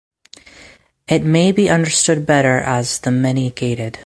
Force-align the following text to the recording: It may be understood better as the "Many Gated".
It 1.07 1.23
may 1.23 1.51
be 1.51 1.69
understood 1.69 2.25
better 2.25 2.57
as 2.57 2.97
the 2.97 3.11
"Many 3.11 3.51
Gated". 3.51 3.99